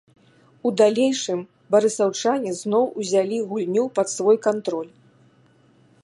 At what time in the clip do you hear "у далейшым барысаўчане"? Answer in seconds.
0.67-2.51